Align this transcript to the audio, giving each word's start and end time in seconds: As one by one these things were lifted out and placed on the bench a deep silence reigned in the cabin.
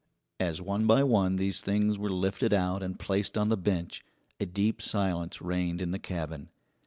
As 0.39 0.63
one 0.63 0.87
by 0.87 1.03
one 1.03 1.35
these 1.35 1.61
things 1.61 1.99
were 1.99 2.09
lifted 2.09 2.53
out 2.53 2.81
and 2.81 2.97
placed 2.97 3.37
on 3.37 3.49
the 3.49 3.55
bench 3.55 4.03
a 4.39 4.47
deep 4.47 4.81
silence 4.81 5.43
reigned 5.43 5.79
in 5.79 5.91
the 5.91 5.99
cabin. 5.99 6.49